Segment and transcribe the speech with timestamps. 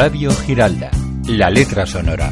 [0.00, 0.90] Radio Giralda,
[1.26, 2.30] la letra sonora.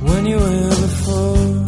[0.00, 1.66] When you were before,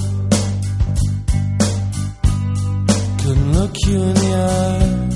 [3.23, 5.09] couldn't look you in the eye.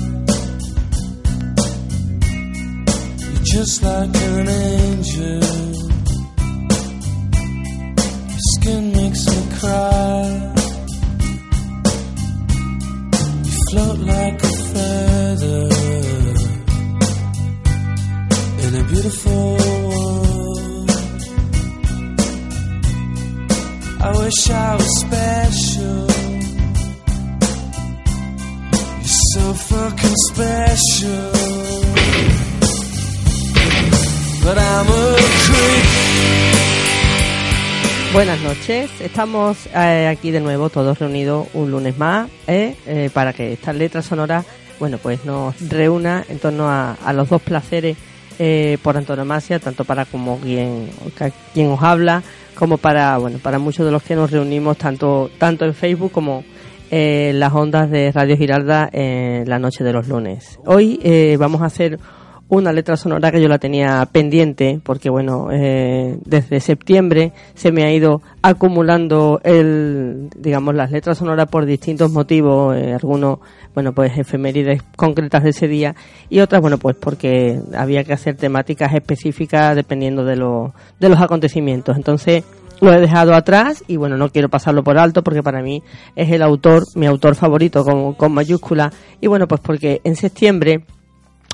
[3.19, 5.43] You're just like an angel.
[8.31, 10.53] Your skin makes me cry.
[13.43, 15.76] You float like a feather
[24.27, 26.07] wish I was special.
[29.03, 31.31] So fucking special.
[38.13, 43.33] Buenas noches, estamos eh, aquí de nuevo todos reunidos un lunes más eh, eh, para
[43.33, 44.45] que esta letra sonora,
[44.79, 47.97] bueno, pues nos reúna en torno a los dos placeres
[48.39, 50.89] eh, por antonomasia, tanto para como quien,
[51.53, 52.23] quien os habla,
[52.55, 56.43] como para, bueno, para muchos de los que nos reunimos tanto, tanto en Facebook como
[56.89, 60.59] en las ondas de Radio Giralda en la noche de los lunes.
[60.65, 61.99] Hoy eh, vamos a hacer
[62.49, 67.83] una letra sonora que yo la tenía pendiente porque bueno eh, desde septiembre se me
[67.83, 73.39] ha ido acumulando el digamos las letras sonoras por distintos motivos eh, algunos
[73.73, 75.95] bueno pues efemérides concretas de ese día
[76.29, 81.19] y otras bueno pues porque había que hacer temáticas específicas dependiendo de los de los
[81.19, 81.95] acontecimientos.
[81.95, 82.43] Entonces
[82.79, 85.81] lo he dejado atrás y bueno, no quiero pasarlo por alto porque para mí
[86.15, 88.91] es el autor, mi autor favorito con mayúscula.
[89.19, 90.85] Y bueno, pues porque en septiembre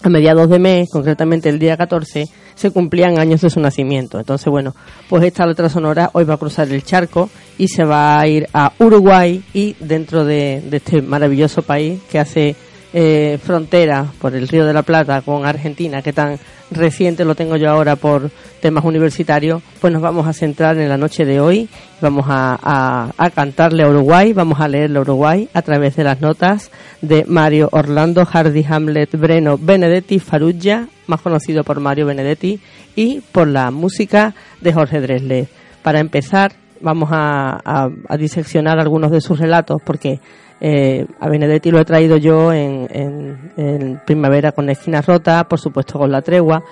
[0.04, 4.20] a mediados de mes, concretamente el día 14, se cumplían años de su nacimiento.
[4.20, 4.76] Entonces, bueno,
[5.10, 8.48] pues esta letra sonora hoy va a cruzar el charco y se va a ir
[8.54, 12.56] a Uruguay y dentro de, de este maravilloso país que hace
[12.96, 16.38] eh, frontera por el Río de la Plata con Argentina, que tan
[16.76, 18.30] reciente lo tengo yo ahora por
[18.62, 21.70] temas universitarios, pues nos vamos a centrar en la noche de hoy,
[22.02, 26.22] vamos a, a, cantarle a Uruguay, vamos a leerle a Uruguay a través de las
[26.22, 32.60] notas de Mario Orlando Hardy Hamlet Breno Benedetti Faruggia, más conocido por Mario Benedetti,
[32.96, 35.48] y por la música de Jorge Dresler.
[35.82, 40.20] Para empezar, vamos a, a, a diseccionar algunos de sus relatos porque
[40.66, 45.44] eh, a Benedetti lo he traído yo en, en, en, Primavera con la esquina rota,
[45.50, 46.64] por supuesto con la tregua,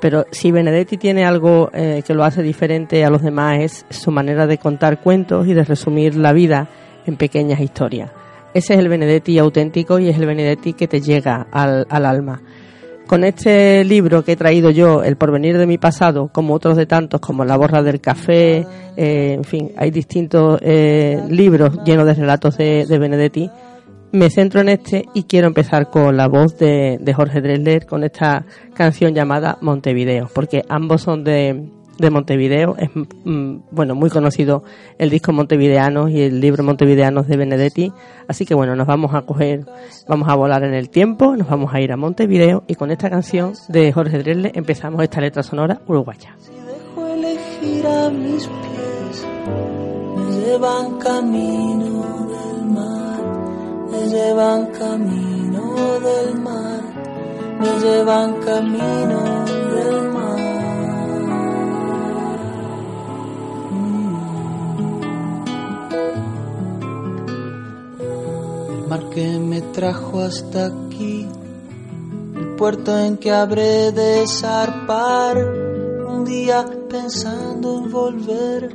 [0.00, 4.12] pero si Benedetti tiene algo eh, que lo hace diferente a los demás es su
[4.12, 6.68] manera de contar cuentos y de resumir la vida
[7.06, 8.12] en pequeñas historias.
[8.54, 12.40] Ese es el Benedetti auténtico y es el Benedetti que te llega al, al alma.
[13.10, 16.86] Con este libro que he traído yo, El porvenir de mi pasado, como otros de
[16.86, 18.64] tantos, como La borra del café,
[18.96, 23.50] eh, en fin, hay distintos eh, libros llenos de relatos de, de, Benedetti.
[24.12, 28.04] Me centro en este y quiero empezar con la voz de, de Jorge Dresler con
[28.04, 31.68] esta canción llamada Montevideo, porque ambos son de,
[32.00, 32.76] de Montevideo.
[32.78, 34.64] Es mm, bueno muy conocido
[34.98, 37.92] el disco Montevideanos y el libro Montevideanos de Benedetti.
[38.26, 39.66] Así que bueno, nos vamos a coger,
[40.08, 43.10] vamos a volar en el tiempo, nos vamos a ir a Montevideo y con esta
[43.10, 46.34] canción de Jorge Dresle empezamos esta letra sonora uruguaya.
[46.38, 49.26] Si dejo elegir a mis pies,
[50.16, 53.22] me llevan camino del mar,
[53.90, 56.82] me llevan camino del mar,
[57.60, 59.44] me llevan camino
[59.74, 60.39] del mar.
[68.90, 71.24] Mar que me trajo hasta aquí,
[72.34, 75.36] el puerto en que habré de zarpar,
[76.08, 78.74] un día pensando en volver,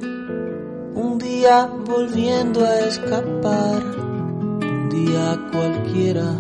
[0.96, 6.32] un día volviendo a escapar, un día cualquiera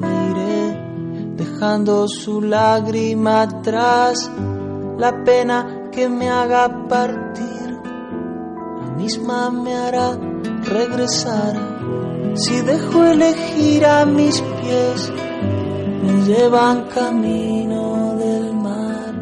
[0.00, 4.28] me iré, dejando su lágrima atrás,
[4.98, 7.49] la pena que me haga partir,
[9.00, 10.08] misma me hará
[10.76, 11.54] regresar
[12.34, 15.12] si dejo elegir a mis pies,
[16.02, 19.12] me llevan camino del mar,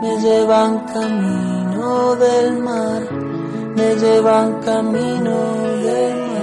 [0.00, 3.02] me llevan camino del mar,
[3.76, 5.36] me llevan camino
[5.86, 6.34] del mar.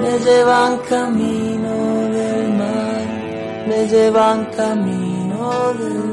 [0.00, 1.74] Me llevan camino
[2.16, 3.06] del mar,
[3.68, 6.03] me llevan camino del mar,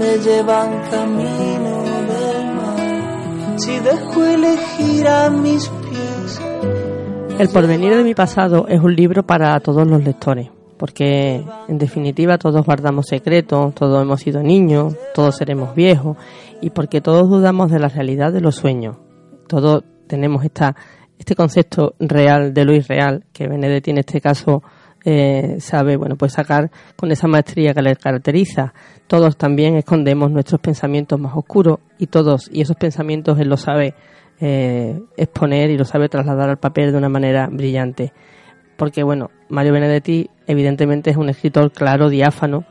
[0.00, 6.40] me llevan camino del mar si dejo elegir a mis pies.
[7.38, 10.48] El porvenir de mi pasado es un libro para todos los lectores,
[10.78, 16.16] porque en definitiva todos guardamos secretos, todos hemos sido niños, todos seremos viejos,
[16.62, 18.96] y porque todos dudamos de la realidad de los sueños.
[19.48, 20.74] Todos tenemos esta,
[21.18, 24.62] este concepto real de lo irreal, que Benedetti en este caso
[25.04, 28.74] eh, sabe, bueno, pues sacar con esa maestría que le caracteriza.
[29.06, 33.94] Todos también escondemos nuestros pensamientos más oscuros y todos, y esos pensamientos él lo sabe
[34.40, 38.12] eh, exponer y lo sabe trasladar al papel de una manera brillante.
[38.76, 42.64] Porque, bueno, Mario Benedetti evidentemente es un escritor claro, diáfano,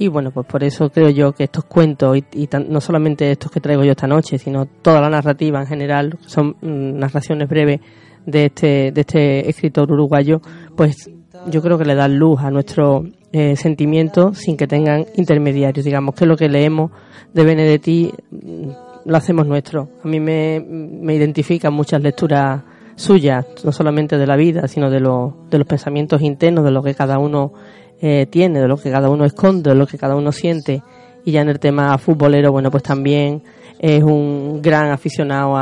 [0.00, 3.60] y bueno, pues por eso creo yo que estos cuentos, y, no solamente estos que
[3.60, 7.80] traigo yo esta noche, sino toda la narrativa en general, son mm, narraciones breves
[8.24, 10.40] de este, de este escritor uruguayo,
[10.76, 11.10] pues
[11.50, 15.84] yo creo que le dan luz a nuestro eh, sentimiento sin que tengan intermediarios.
[15.84, 16.90] Digamos que lo que leemos
[17.32, 18.70] de Benedetti mm,
[19.04, 19.88] lo hacemos nuestro.
[20.04, 22.62] A mí me, me identifican muchas lecturas
[22.98, 26.94] suyas, no solamente de la vida, sino de, de los pensamientos internos, de lo que
[26.94, 27.52] cada uno
[28.00, 30.82] eh, tiene, de lo que cada uno esconde, de lo que cada uno siente.
[31.24, 33.42] Y ya en el tema futbolero, bueno, pues también
[33.78, 35.56] es un gran aficionado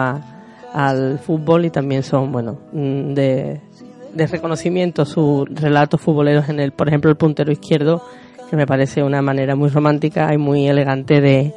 [0.72, 3.60] al fútbol y también son, bueno, mm, de,
[4.16, 8.02] de reconocimiento sus relatos futboleros en el, por ejemplo, el puntero izquierdo,
[8.48, 11.52] que me parece una manera muy romántica y muy elegante de,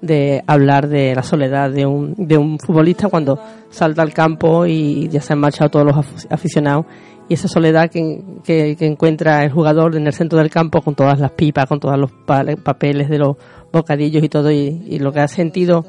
[0.00, 3.38] de hablar de la soledad de un, de un futbolista cuando
[3.70, 6.86] salta al campo y ya se han marchado todos los aficionados.
[7.28, 11.18] Y esa soledad que, que, encuentra el jugador en el centro del campo con todas
[11.18, 12.10] las pipas, con todos los
[12.62, 13.36] papeles de los
[13.72, 15.86] bocadillos y todo y, y lo que ha sentido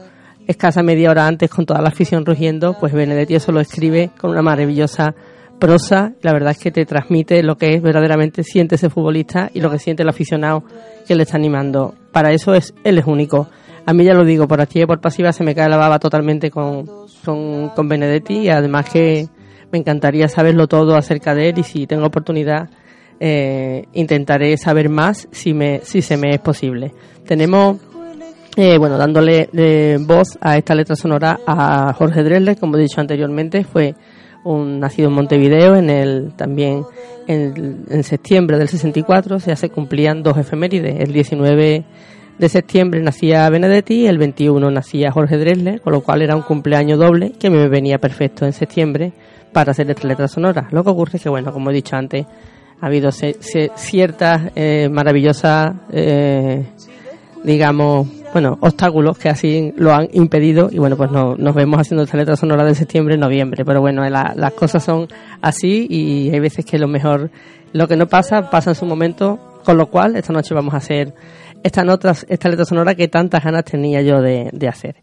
[0.47, 4.31] escasa media hora antes con toda la afición rugiendo, pues Benedetti eso lo escribe con
[4.31, 5.15] una maravillosa
[5.59, 9.61] prosa, la verdad es que te transmite lo que es verdaderamente siente ese futbolista y
[9.61, 10.63] lo que siente el aficionado
[11.07, 11.95] que le está animando.
[12.11, 13.47] Para eso es él es único.
[13.85, 15.99] A mí ya lo digo, por activa y por pasiva se me cae la baba
[15.99, 16.85] totalmente con,
[17.25, 19.27] con, Benedetti y además que
[19.71, 22.69] me encantaría saberlo todo acerca de él y si tengo oportunidad
[23.19, 26.93] eh, intentaré saber más si, me, si se me es posible.
[27.25, 27.77] Tenemos,
[28.55, 33.01] eh, bueno, dándole eh, voz a esta letra sonora a Jorge Dresler, como he dicho
[33.01, 33.95] anteriormente, fue
[34.43, 36.83] un nacido en Montevideo, en el también
[37.27, 40.99] en, septiembre del 64 ya se cumplían dos efemérides.
[40.99, 41.85] El 19
[42.37, 46.99] de septiembre nacía Benedetti, el 21 nacía Jorge Dresler, con lo cual era un cumpleaños
[46.99, 49.13] doble que me venía perfecto en septiembre
[49.51, 50.67] para hacer esta letra sonora.
[50.71, 52.25] Lo que ocurre es que, bueno, como he dicho antes,
[52.81, 56.65] ha habido ciertas eh, maravillosas, eh,
[57.43, 62.03] digamos, bueno, obstáculos que así lo han impedido y bueno, pues no, nos vemos haciendo
[62.03, 65.07] esta letra sonora de septiembre, noviembre, pero bueno, las cosas son
[65.39, 67.29] así y hay veces que lo mejor,
[67.73, 70.77] lo que no pasa, pasa en su momento, con lo cual esta noche vamos a
[70.77, 71.13] hacer
[71.61, 74.95] esta, nota, esta letra sonora que tantas ganas tenía yo de, hacer.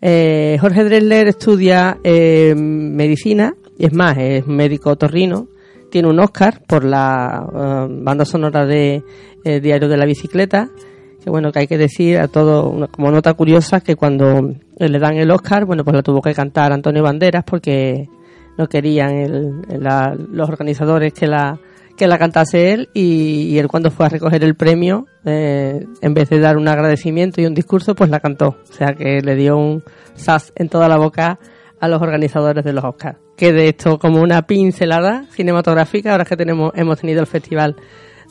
[0.00, 5.46] Eh, Jorge Dresler estudia eh, medicina, y es más, es médico torrino,
[5.88, 9.04] tiene un Oscar por la eh, banda sonora de
[9.44, 10.68] Diario de la Bicicleta,
[11.22, 15.16] que bueno, que hay que decir a todo, como nota curiosa, que cuando le dan
[15.16, 18.08] el Oscar, bueno, pues la tuvo que cantar Antonio Banderas porque
[18.58, 19.62] no querían
[20.32, 21.58] los organizadores que la
[21.96, 26.30] que la cantase él y, él cuando fue a recoger el premio, eh, en vez
[26.30, 28.56] de dar un agradecimiento y un discurso, pues la cantó.
[28.68, 29.82] O sea que le dio un
[30.14, 31.38] sas en toda la boca
[31.80, 33.18] a los organizadores de los Oscars.
[33.36, 37.76] Que de esto como una pincelada cinematográfica, ahora que tenemos, hemos tenido el festival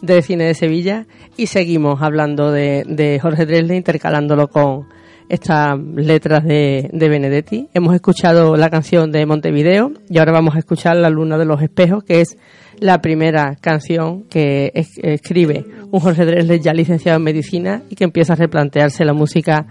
[0.02, 1.06] de cine de Sevilla
[1.38, 4.88] y seguimos hablando de, de Jorge Dresler intercalándolo con
[5.30, 7.70] estas letras de, de, Benedetti.
[7.74, 11.62] Hemos escuchado la canción de Montevideo y ahora vamos a escuchar La Luna de los
[11.62, 12.38] Espejos, que es
[12.80, 18.34] la primera canción que escribe un Jorge Dresler ya licenciado en medicina y que empieza
[18.34, 19.68] a replantearse la música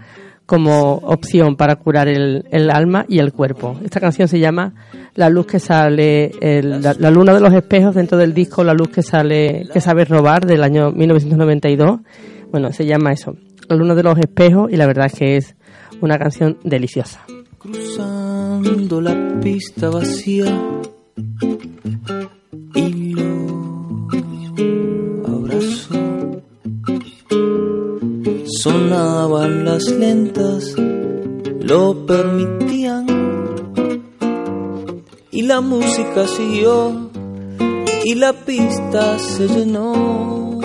[0.51, 2.43] como opción para curar el,
[2.73, 3.79] alma y el cuerpo.
[3.85, 4.73] Esta canción se llama
[5.15, 9.01] La luz que sale, la, luna de los espejos dentro del disco La luz que
[9.01, 12.01] sale, que sabe robar del año 1992.
[12.51, 13.37] Bueno, se llama eso,
[13.69, 15.55] La luna de los espejos y la verdad es que es
[16.01, 17.21] una canción deliciosa.
[17.57, 20.53] Cruzando la pista vacía
[28.63, 33.07] Sonaban las lentas, lo permitían.
[35.31, 37.09] Y la música siguió
[38.05, 40.59] y la pista se llenó.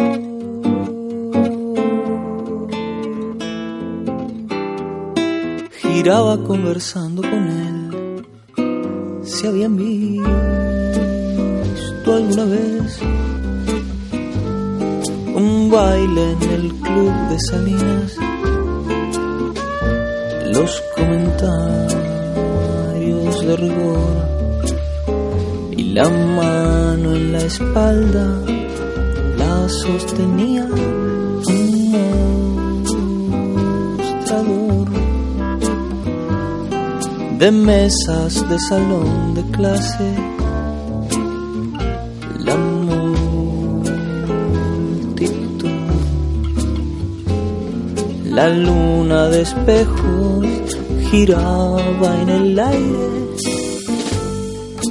[5.81, 8.27] Giraba conversando con él.
[9.23, 10.29] Se habían visto
[12.15, 13.01] alguna vez
[15.35, 18.17] un baile en el de Salinas,
[20.47, 21.97] los comentarios
[23.47, 24.09] de rigor
[25.77, 28.43] y la mano en la espalda
[29.37, 30.67] la sostenía
[31.49, 32.83] un
[33.99, 34.89] mostrador
[37.39, 40.26] de mesas de salón de clase
[48.37, 50.47] La luna de espejos
[51.11, 53.09] giraba en el aire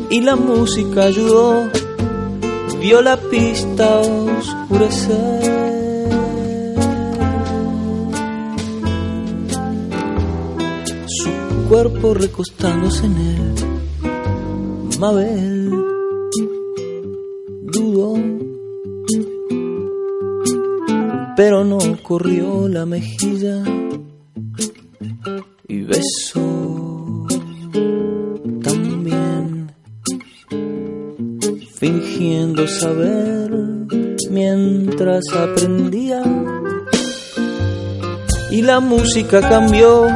[0.09, 1.69] y la música ayudó,
[2.81, 5.43] vio la pista oscurecer.
[11.05, 13.53] Su cuerpo recostándose en él,
[14.99, 15.84] Mabel
[22.07, 23.63] corrió la mejilla
[25.67, 27.25] y besó
[28.62, 29.71] también,
[31.79, 33.50] fingiendo saber
[34.29, 36.21] mientras aprendía.
[38.51, 40.07] Y la música cambió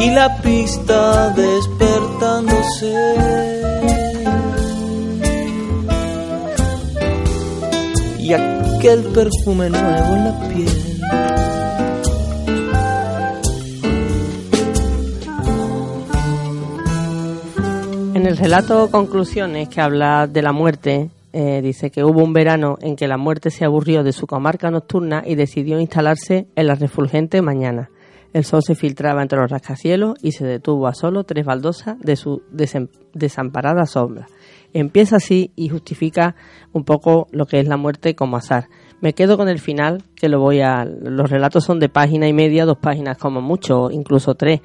[0.00, 3.42] y la pista despertándose.
[8.82, 10.68] Aquel perfume nuevo en la piel.
[18.16, 22.76] En el relato Conclusiones, que habla de la muerte, eh, dice que hubo un verano
[22.80, 26.74] en que la muerte se aburrió de su comarca nocturna y decidió instalarse en la
[26.74, 27.88] refulgente mañana.
[28.32, 32.16] El sol se filtraba entre los rascacielos y se detuvo a solo tres baldosas de
[32.16, 32.42] su
[33.12, 34.26] desamparada sombra.
[34.74, 36.34] Empieza así y justifica
[36.72, 38.68] un poco lo que es la muerte como azar.
[39.00, 40.84] Me quedo con el final, que lo voy a.
[40.84, 44.60] Los relatos son de página y media, dos páginas como mucho, incluso tres.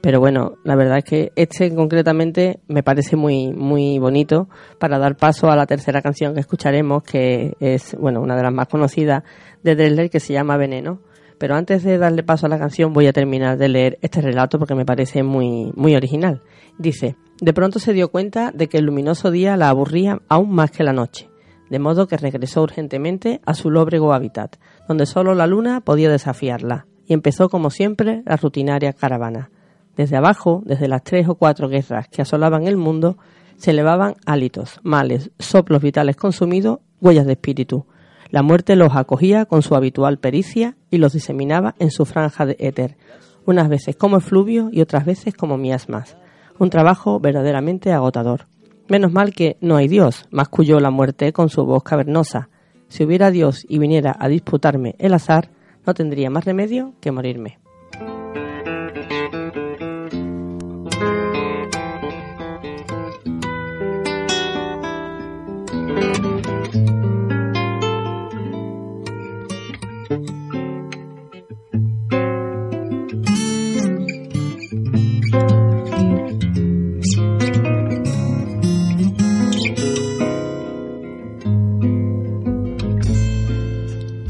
[0.00, 4.48] Pero bueno, la verdad es que este concretamente me parece muy, muy bonito
[4.80, 8.52] para dar paso a la tercera canción que escucharemos, que es, bueno, una de las
[8.52, 9.22] más conocidas
[9.62, 11.00] de Dresler, que se llama Veneno.
[11.42, 14.60] Pero antes de darle paso a la canción voy a terminar de leer este relato
[14.60, 16.40] porque me parece muy, muy original.
[16.78, 20.70] Dice, de pronto se dio cuenta de que el luminoso día la aburría aún más
[20.70, 21.28] que la noche,
[21.68, 24.54] de modo que regresó urgentemente a su lóbrego hábitat,
[24.86, 29.50] donde solo la luna podía desafiarla, y empezó como siempre la rutinaria caravana.
[29.96, 33.18] Desde abajo, desde las tres o cuatro guerras que asolaban el mundo,
[33.56, 37.84] se elevaban hálitos, males, soplos vitales consumidos, huellas de espíritu.
[38.32, 42.56] La muerte los acogía con su habitual pericia y los diseminaba en su franja de
[42.58, 42.96] éter,
[43.44, 46.16] unas veces como efluvio y otras veces como miasmas.
[46.58, 48.46] Un trabajo verdaderamente agotador.
[48.88, 52.48] Menos mal que no hay Dios, masculló la muerte con su voz cavernosa.
[52.88, 55.50] Si hubiera Dios y viniera a disputarme el azar,
[55.86, 57.61] no tendría más remedio que morirme.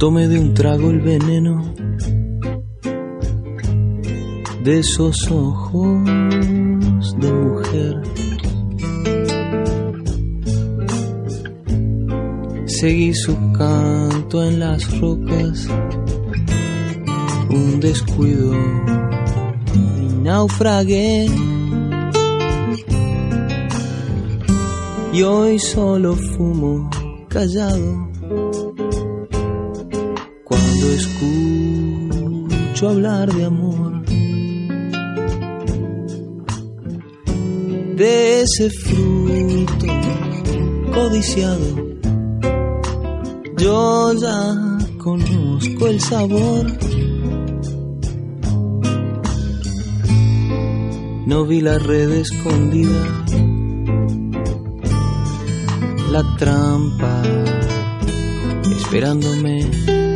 [0.03, 1.63] Tome de un trago el veneno
[4.65, 6.03] de esos ojos
[7.21, 8.03] de mujer.
[12.67, 15.69] Seguí su canto en las rocas,
[17.49, 18.55] un descuido
[19.73, 21.27] y naufragué.
[25.13, 26.91] Y hoy solo fumo
[27.29, 28.12] callado
[30.95, 34.05] escucho hablar de amor,
[37.97, 39.87] de ese fruto
[40.93, 41.97] codiciado,
[43.57, 46.67] yo ya conozco el sabor.
[51.27, 53.25] No vi la red escondida,
[56.11, 57.23] la trampa
[58.77, 60.12] esperándome.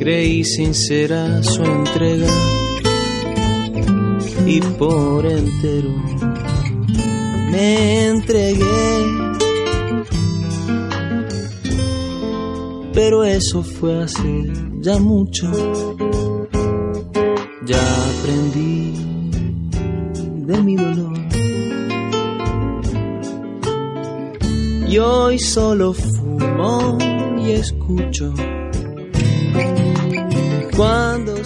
[0.00, 2.26] Creí sincera su entrega
[4.46, 5.90] y por entero
[7.50, 8.64] me entregué.
[12.94, 15.52] Pero eso fue hace ya mucho.
[17.66, 18.94] Ya aprendí
[20.46, 21.18] de mi dolor.
[24.88, 26.96] Y hoy solo fumo
[27.44, 28.32] y escucho.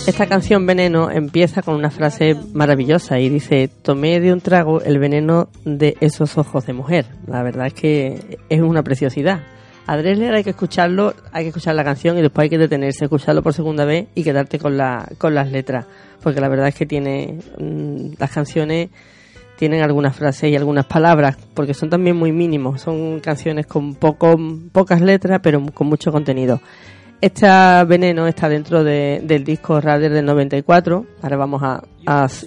[0.07, 5.01] Esta canción Veneno empieza con una frase maravillosa y dice, tomé de un trago el
[5.01, 7.07] veneno de esos ojos de mujer.
[7.27, 9.41] La verdad es que es una preciosidad.
[9.87, 13.07] A Dresler hay que escucharlo, hay que escuchar la canción y después hay que detenerse,
[13.07, 15.87] escucharlo por segunda vez y quedarte con, la, con las letras.
[16.23, 18.91] Porque la verdad es que tiene mm, las canciones
[19.57, 22.81] tienen algunas frases y algunas palabras, porque son también muy mínimos.
[22.81, 24.37] Son canciones con poco,
[24.73, 26.61] pocas letras, pero con mucho contenido.
[27.25, 27.47] Este
[27.87, 31.07] veneno está dentro del disco Radar del 94.
[31.23, 31.83] Ahora vamos a,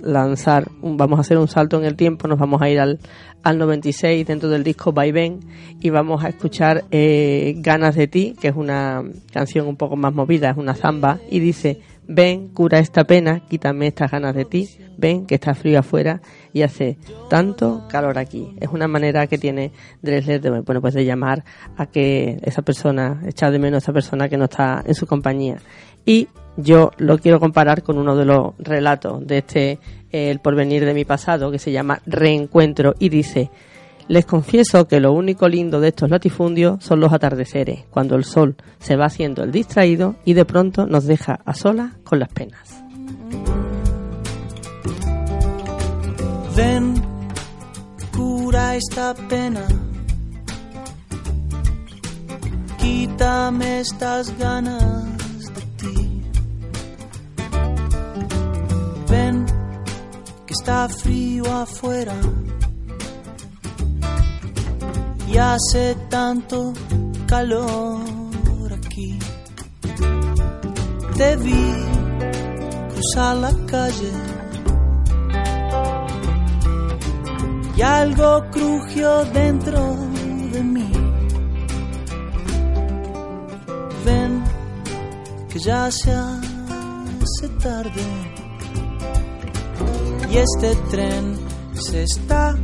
[0.04, 3.00] lanzar, vamos a hacer un salto en el tiempo, nos vamos a ir al,
[3.42, 5.40] al 96 dentro del disco Vaivén
[5.82, 9.02] y vamos a escuchar eh, Ganas de ti, que es una
[9.34, 13.88] canción un poco más movida, es una zamba, y dice ven, cura esta pena, quítame
[13.88, 16.22] estas ganas de ti, ven que está frío afuera
[16.54, 16.98] y hace
[17.30, 18.56] tanto calor aquí.
[18.60, 19.72] Es una manera que tiene
[20.02, 21.44] Dresler de, bueno, pues de llamar
[21.78, 25.06] a que esa persona, echar de menos a esa persona que no está en su
[25.06, 25.58] compañía.
[26.06, 29.80] Y yo lo quiero comparar con uno de los relatos de este
[30.12, 33.52] El porvenir de mi pasado, que se llama Reencuentro, y dice,
[34.08, 38.56] les confieso que lo único lindo de estos latifundios son los atardeceres, cuando el sol
[38.80, 42.84] se va haciendo el distraído y de pronto nos deja a solas con las penas.
[46.56, 46.94] Ven,
[48.16, 49.68] cura esta pena.
[52.80, 55.04] Quítame estas ganas
[55.54, 56.22] de ti.
[59.10, 59.46] Ven,
[60.46, 62.16] que está frío afuera
[65.28, 66.74] y hace tanto
[67.28, 69.20] calor aquí.
[71.18, 71.74] Te vi
[72.94, 74.12] cruzar la calle
[77.76, 79.96] y algo crujió dentro
[80.54, 80.92] de mí.
[84.06, 84.44] Ven
[85.50, 88.04] que ya se hace tarde
[90.32, 91.38] y este tren
[91.74, 92.56] se está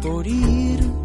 [0.00, 1.01] por ir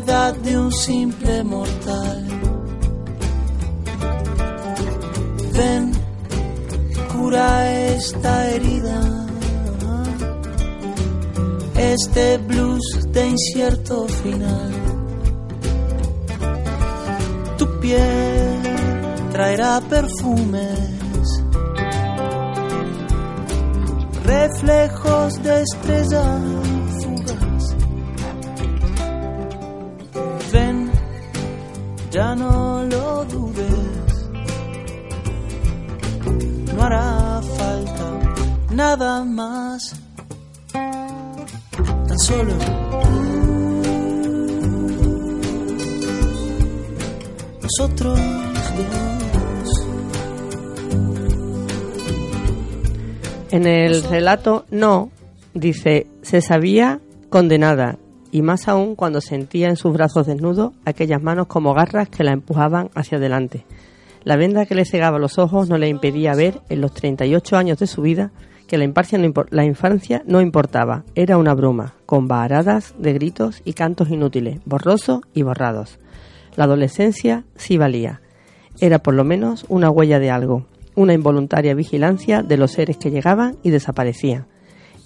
[0.00, 2.24] de un simple mortal.
[5.52, 5.92] Ven,
[7.12, 9.26] cura esta herida,
[11.76, 14.72] este blues de incierto final.
[17.56, 18.62] Tu piel
[19.32, 20.68] traerá perfume
[24.24, 26.77] reflejos de estrellas
[32.18, 34.30] ya no lo dudes,
[36.74, 38.06] no hará falta
[38.74, 39.94] nada más,
[40.72, 42.54] tan solo.
[47.62, 48.18] Nosotros
[48.92, 49.70] dos.
[53.52, 55.12] En el relato no,
[55.54, 57.00] dice, se sabía
[57.30, 57.96] condenada,
[58.30, 62.32] y más aún cuando sentía en sus brazos desnudos aquellas manos como garras que la
[62.32, 63.64] empujaban hacia adelante.
[64.24, 67.78] La venda que le cegaba los ojos no le impedía ver en los 38 años
[67.78, 68.32] de su vida
[68.66, 68.92] que la,
[69.50, 75.22] la infancia no importaba, era una bruma, con varadas de gritos y cantos inútiles, borrosos
[75.32, 75.98] y borrados.
[76.54, 78.20] La adolescencia sí valía,
[78.80, 83.10] era por lo menos una huella de algo, una involuntaria vigilancia de los seres que
[83.10, 84.46] llegaban y desaparecían.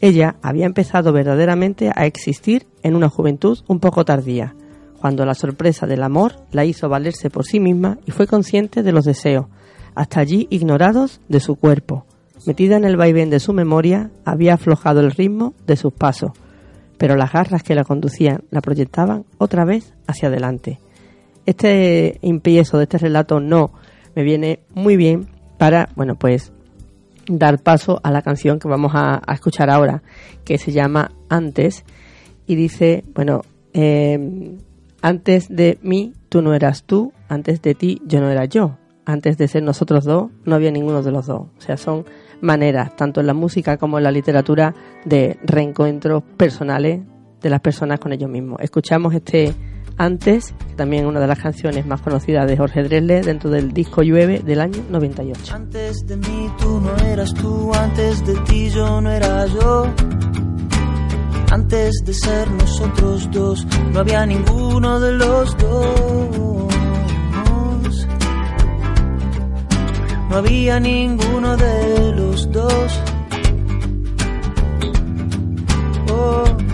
[0.02, 4.56] Ella había empezado verdaderamente a existir en una juventud un poco tardía,
[5.00, 8.90] cuando la sorpresa del amor la hizo valerse por sí misma y fue consciente de
[8.90, 9.46] los deseos,
[9.94, 12.04] hasta allí ignorados, de su cuerpo.
[12.46, 16.32] Metida en el vaivén de su memoria, había aflojado el ritmo de sus pasos,
[16.98, 20.80] pero las garras que la conducían la proyectaban otra vez hacia adelante.
[21.46, 23.72] Este empiezo de este relato no
[24.16, 26.52] me viene muy bien para, bueno, pues
[27.28, 30.02] dar paso a la canción que vamos a, escuchar ahora,
[30.44, 31.84] que se llama Antes,
[32.46, 34.56] y dice, bueno, eh,
[35.00, 39.36] antes de mí tú no eras tú, antes de ti yo no era yo, antes
[39.36, 41.48] de ser nosotros dos no había ninguno de los dos.
[41.56, 42.04] O sea, son
[42.40, 47.00] maneras, tanto en la música como en la literatura, de reencuentros personales
[47.40, 48.60] de las personas con ellos mismos.
[48.60, 49.54] Escuchamos este
[49.96, 54.40] antes, también una de las canciones más conocidas de Jorge Dresler dentro del disco Llueve
[54.40, 55.54] del año 98.
[55.54, 59.86] Antes de mí tú no eras tú, antes de ti yo no era yo.
[61.50, 66.72] Antes de ser nosotros dos, no había ninguno de los dos.
[70.30, 73.00] No había ninguno de los dos.
[76.10, 76.71] Oh.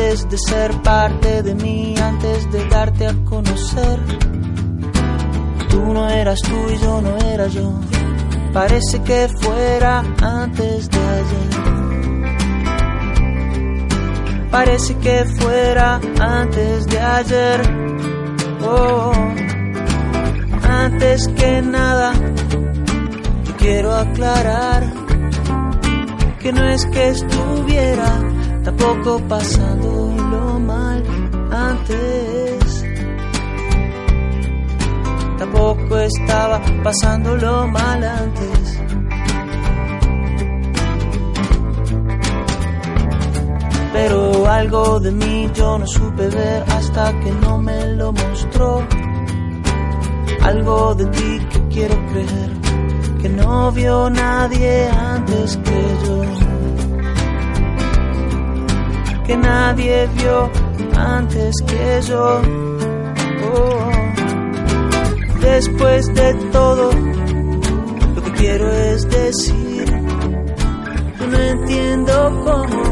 [0.00, 4.00] Antes de ser parte de mí, antes de darte a conocer.
[5.68, 7.70] Tú no eras tú y yo no era yo.
[8.54, 11.50] Parece que fuera antes de ayer.
[14.50, 17.60] Parece que fuera antes de ayer.
[18.62, 19.12] Oh,
[20.62, 22.12] antes que nada,
[23.58, 24.82] quiero aclarar
[26.40, 31.02] que no es que estuviera tampoco pasando lo mal
[31.50, 32.84] antes.
[35.38, 38.80] Tampoco estaba pasando lo mal antes.
[43.92, 48.86] Pero algo de mí yo no supe ver hasta que no me lo mostró.
[50.42, 52.60] Algo de ti que quiero creer
[53.20, 56.39] que no vio nadie antes que yo.
[59.30, 60.50] Que nadie vio
[60.98, 62.42] antes que yo.
[63.54, 63.90] Oh.
[65.40, 66.90] Después de todo,
[68.16, 69.84] lo que quiero es decir,
[71.16, 72.90] yo no entiendo cómo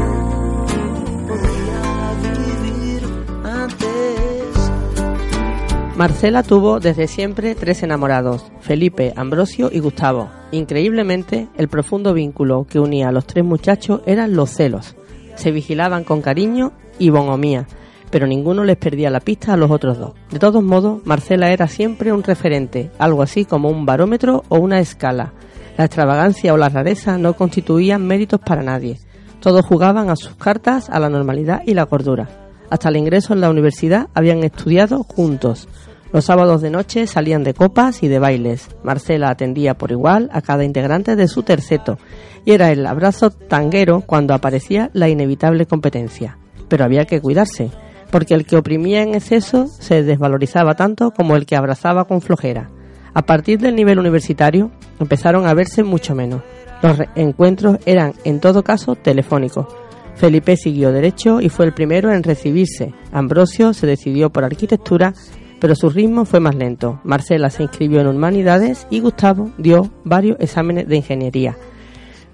[5.97, 10.29] Marcela tuvo desde siempre tres enamorados, Felipe, Ambrosio y Gustavo.
[10.51, 14.95] Increíblemente, el profundo vínculo que unía a los tres muchachos eran los celos.
[15.39, 17.65] Se vigilaban con cariño y bonomía,
[18.11, 20.11] pero ninguno les perdía la pista a los otros dos.
[20.29, 24.81] De todos modos, Marcela era siempre un referente, algo así como un barómetro o una
[24.81, 25.31] escala.
[25.77, 28.99] La extravagancia o la rareza no constituían méritos para nadie.
[29.39, 32.27] Todos jugaban a sus cartas a la normalidad y la cordura.
[32.69, 35.69] Hasta el ingreso en la universidad habían estudiado juntos.
[36.11, 38.69] Los sábados de noche salían de copas y de bailes.
[38.83, 41.99] Marcela atendía por igual a cada integrante de su terceto
[42.45, 46.37] y era el abrazo tanguero cuando aparecía la inevitable competencia.
[46.67, 47.69] Pero había que cuidarse,
[48.11, 52.69] porque el que oprimía en exceso se desvalorizaba tanto como el que abrazaba con flojera.
[53.13, 56.41] A partir del nivel universitario empezaron a verse mucho menos.
[56.81, 59.67] Los encuentros eran en todo caso telefónicos.
[60.15, 62.93] Felipe siguió derecho y fue el primero en recibirse.
[63.11, 65.13] Ambrosio se decidió por arquitectura
[65.59, 66.99] pero su ritmo fue más lento.
[67.03, 71.57] Marcela se inscribió en humanidades y Gustavo dio varios exámenes de ingeniería.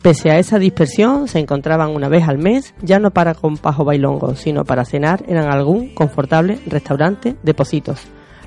[0.02, 4.36] Pese a esa dispersión, se encontraban una vez al mes, ya no para compajo bailongo,
[4.36, 8.02] sino para cenar en algún confortable restaurante de Positos.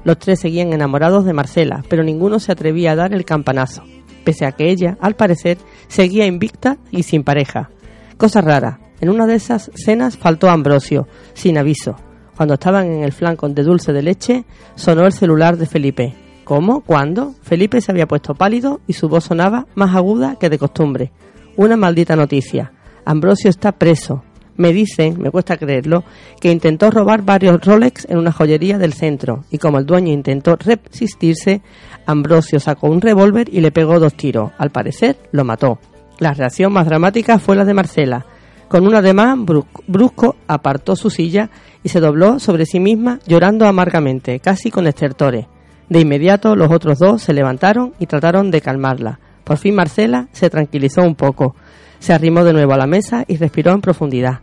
[0.04, 3.82] Los tres seguían enamorados de Marcela, pero ninguno se atrevía a dar el campanazo,
[4.22, 7.70] pese a que ella, al parecer, seguía invicta y sin pareja.
[8.16, 11.96] Cosa rara, en una de esas cenas faltó Ambrosio, sin aviso.
[12.38, 14.44] Cuando estaban en el flanco de dulce de leche,
[14.76, 16.14] sonó el celular de Felipe.
[16.44, 16.82] ¿Cómo?
[16.82, 17.34] ¿Cuándo?
[17.42, 21.10] Felipe se había puesto pálido y su voz sonaba más aguda que de costumbre.
[21.56, 22.70] Una maldita noticia.
[23.04, 24.22] Ambrosio está preso.
[24.56, 26.04] Me dicen, me cuesta creerlo,
[26.40, 30.54] que intentó robar varios Rolex en una joyería del centro y como el dueño intentó
[30.54, 31.60] resistirse,
[32.06, 34.52] Ambrosio sacó un revólver y le pegó dos tiros.
[34.58, 35.80] Al parecer, lo mató.
[36.20, 38.26] La reacción más dramática fue la de Marcela.
[38.68, 41.48] Con un ademán brusco apartó su silla
[41.82, 45.46] y se dobló sobre sí misma llorando amargamente, casi con estertores.
[45.88, 49.20] De inmediato los otros dos se levantaron y trataron de calmarla.
[49.42, 51.56] Por fin Marcela se tranquilizó un poco,
[51.98, 54.40] se arrimó de nuevo a la mesa y respiró en profundidad.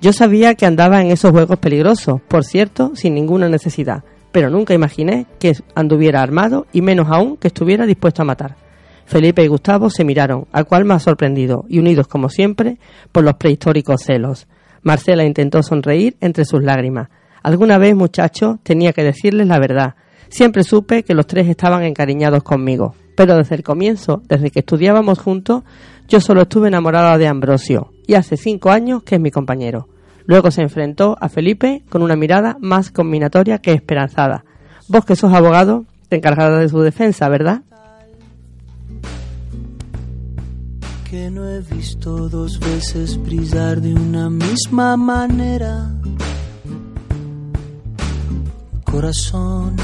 [0.00, 4.74] Yo sabía que andaba en esos juegos peligrosos, por cierto, sin ninguna necesidad, pero nunca
[4.74, 8.56] imaginé que anduviera armado y menos aún que estuviera dispuesto a matar.
[9.06, 12.78] Felipe y Gustavo se miraron, a cual más sorprendido, y unidos como siempre
[13.10, 14.46] por los prehistóricos celos.
[14.82, 17.08] Marcela intentó sonreír entre sus lágrimas.
[17.42, 19.94] Alguna vez, muchacho, tenía que decirles la verdad.
[20.28, 25.18] Siempre supe que los tres estaban encariñados conmigo, pero desde el comienzo, desde que estudiábamos
[25.18, 25.62] juntos,
[26.08, 29.88] yo solo estuve enamorada de Ambrosio, y hace cinco años que es mi compañero.
[30.24, 34.44] Luego se enfrentó a Felipe con una mirada más combinatoria que esperanzada.
[34.88, 37.62] Vos que sos abogado, te encargarás de su defensa, ¿verdad?
[41.12, 45.90] Que no he visto dos veces brillar de una misma manera.
[48.82, 49.76] Corazón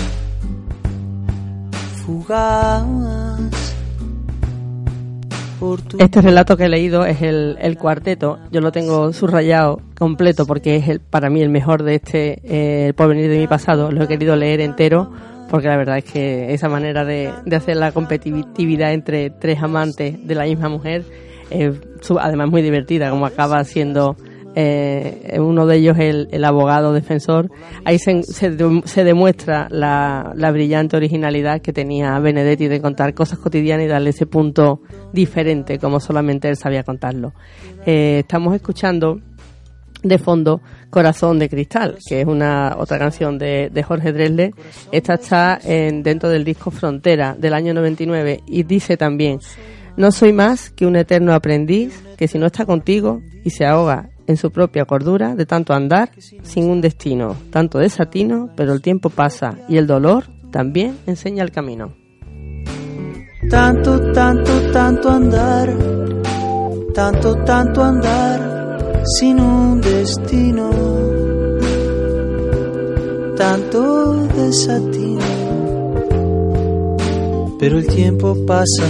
[2.02, 2.86] fugaz.
[5.98, 8.38] Este relato que he leído es el, el, cuarteto.
[8.50, 12.86] Yo lo tengo subrayado completo porque es el, para mí el mejor de este eh,
[12.86, 13.92] El porvenir de mi pasado.
[13.92, 15.10] Lo he querido leer entero
[15.50, 20.26] porque la verdad es que esa manera de, de hacer la competitividad entre tres amantes
[20.26, 21.04] de la misma mujer
[21.50, 21.74] es
[22.18, 24.16] además muy divertida, como acaba siendo
[24.54, 27.50] eh, uno de ellos el, el abogado defensor.
[27.84, 33.87] Ahí se, se, demuestra la, la, brillante originalidad que tenía Benedetti de contar cosas cotidianas
[33.87, 34.80] y darle ese punto
[35.12, 37.34] diferente, como solamente él sabía contarlo.
[37.87, 39.20] Eh, estamos escuchando
[40.02, 44.52] de fondo Corazón de Cristal, que es una otra canción de, Jorge Dresler.
[44.92, 49.40] Esta está en, dentro del disco Frontera del año 99 y dice también,
[49.96, 54.11] no soy más que un eterno aprendiz que si no está contigo y se ahoga
[54.26, 56.11] en su propia cordura de tanto andar
[56.42, 61.50] sin un destino, tanto desatino, pero el tiempo pasa y el dolor también enseña el
[61.50, 61.94] camino.
[63.48, 65.74] Tanto, tanto, tanto andar
[66.98, 68.67] tanto, tanto andar
[69.16, 70.71] sin un destino,
[73.37, 75.18] tanto desatino.
[77.59, 78.87] Pero el tiempo pasa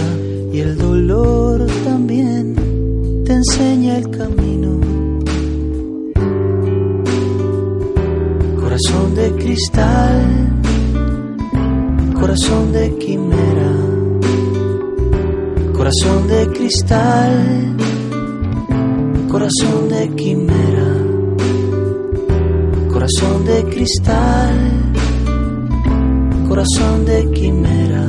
[0.51, 2.55] y el dolor también
[3.25, 4.79] te enseña el camino.
[8.59, 10.51] Corazón de cristal,
[12.19, 13.73] corazón de quimera,
[15.73, 17.77] corazón de cristal,
[19.29, 20.91] corazón de quimera,
[22.91, 24.57] corazón de cristal,
[26.47, 28.07] corazón de quimera,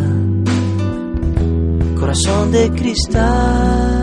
[1.99, 4.03] corazón de cristal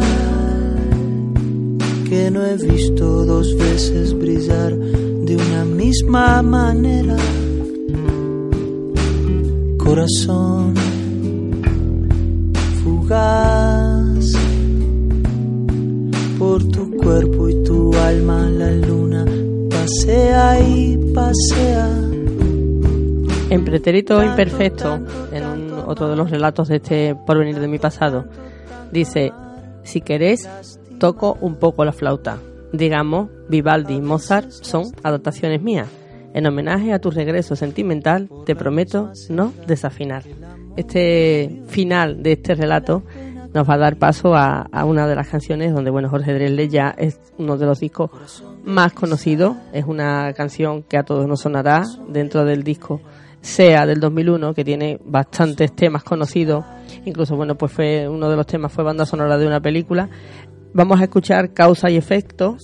[2.07, 7.17] que no he visto dos veces brillar de una misma manera.
[9.77, 10.66] Corazón
[23.49, 24.99] En pretérito imperfecto,
[25.31, 28.25] en otro de los relatos de este porvenir de mi pasado,
[28.91, 29.31] dice,
[29.83, 30.49] si querés,
[30.99, 32.37] toco un poco la flauta
[32.71, 35.87] digamos, Vivaldi y Mozart son adaptaciones mías.
[36.33, 40.23] En homenaje a tu regreso sentimental, te prometo no desafinar.
[40.75, 43.03] Este final de este relato
[43.53, 46.95] nos va a dar paso a, una de las canciones donde, bueno, Jorge Drexler ya
[46.97, 48.11] es uno de los discos
[48.63, 49.57] más conocidos.
[49.73, 53.01] Es una canción que a todos nos sonará dentro del disco
[53.41, 56.65] SEA del 2001, que tiene bastantes temas conocidos.
[57.05, 60.09] Incluso, bueno, pues fue uno de los temas fue banda sonora de una película
[60.73, 62.57] vamos a escuchar causa y efecto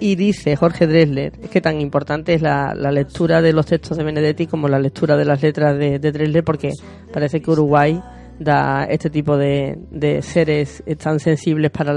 [0.00, 4.46] y dice Jorge Dresler que tan importante es la, lectura de los textos de Benedetti
[4.46, 6.72] como la lectura de las letras de, de Dresler porque
[7.12, 8.02] parece que Uruguay
[8.40, 9.78] da este tipo de,
[10.22, 11.92] seres tan sensibles para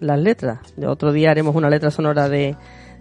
[0.00, 0.58] las letras.
[0.76, 2.56] De otro día haremos una letra sonora de,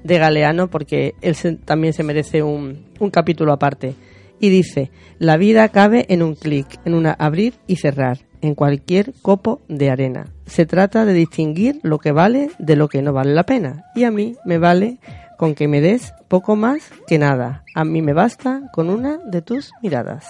[0.06, 3.95] Galeano porque él también se merece un, un capítulo aparte.
[4.39, 9.13] Y dice, la vida cabe en un clic, en una abrir y cerrar en cualquier
[9.21, 10.27] copo de arena.
[10.45, 13.86] Se trata de distinguir lo que vale de lo que no vale la pena.
[13.95, 14.99] Y a mí me vale
[15.38, 17.63] con que me des poco más que nada.
[17.73, 20.25] A mí me basta con una de tus miradas.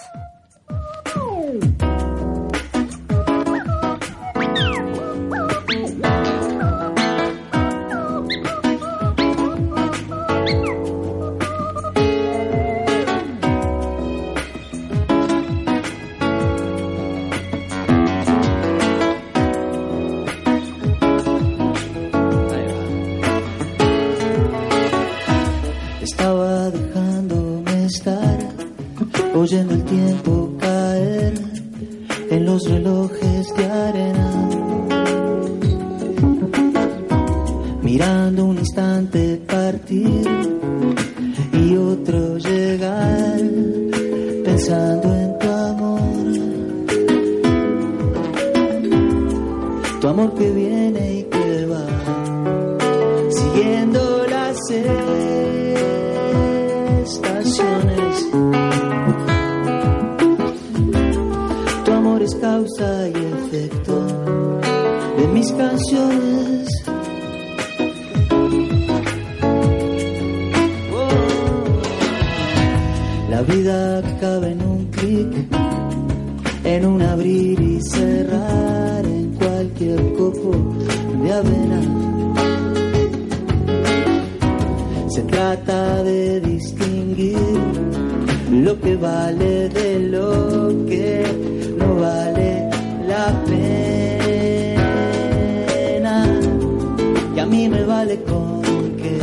[97.44, 98.62] A mí me vale con
[98.96, 99.18] que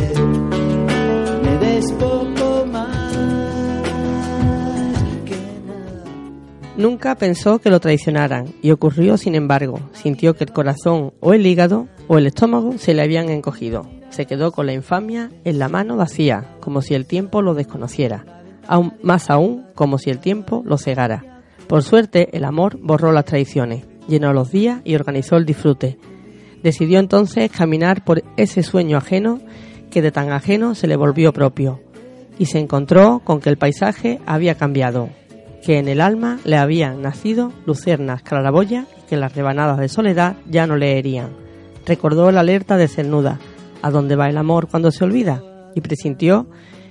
[1.44, 3.16] me des poco más
[5.26, 6.04] que nada.
[6.78, 9.80] Nunca pensó que lo traicionaran y ocurrió sin embargo.
[9.94, 13.90] Sintió que el corazón o el hígado o el estómago se le habían encogido.
[14.12, 18.44] Se quedó con la infamia en la mano vacía, como si el tiempo lo desconociera.
[18.68, 21.42] Aún más aún, como si el tiempo lo cegara.
[21.68, 25.98] Por suerte, el amor borró las tradiciones, llenó los días y organizó el disfrute.
[26.64, 29.40] Decidió entonces caminar por ese sueño ajeno
[29.90, 31.82] que de tan ajeno se le volvió propio,
[32.40, 35.10] y se encontró con que el paisaje había cambiado,
[35.64, 40.38] que en el alma le habían nacido lucernas claraboya y que las rebanadas de soledad
[40.50, 41.30] ya no le herían.
[41.86, 43.40] Recordó la alerta de Cernuda,
[43.82, 45.44] ¿a dónde va el amor cuando se olvida?
[45.76, 46.48] y presintió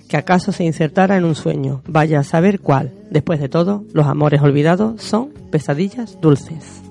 [0.09, 2.92] que acaso se insertara en un sueño, vaya a saber cuál.
[3.11, 6.89] Después de todo, los amores olvidados son pesadillas dulces.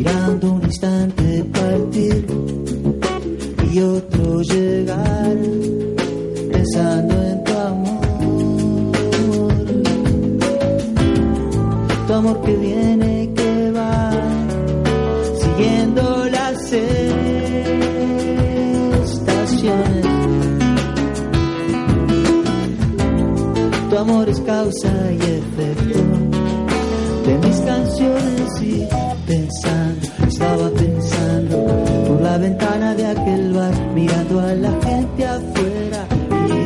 [0.00, 2.24] Mirando instante partir
[3.70, 5.36] y otro llegar
[6.50, 8.00] pensando en tu amor.
[12.06, 14.10] Tu amor que viene y que va,
[15.38, 16.72] siguiendo las
[19.02, 20.06] estaciones.
[23.90, 25.98] Tu amor es causa y efecto
[27.26, 28.99] de mis canciones y
[29.30, 31.56] pensando, estaba pensando
[32.08, 36.06] por la ventana de aquel bar, mirando a la gente afuera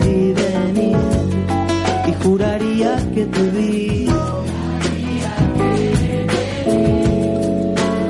[0.06, 0.96] y venir
[2.08, 4.06] y juraría que te vi.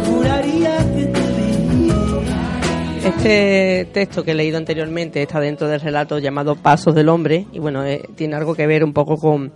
[0.06, 3.08] Juraría que te vi.
[3.08, 7.58] Este texto que he leído anteriormente está dentro del relato llamado Pasos del Hombre y
[7.58, 9.52] bueno, eh, tiene algo que ver un poco con,